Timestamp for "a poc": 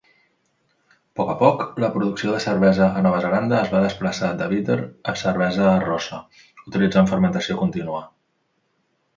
1.33-1.61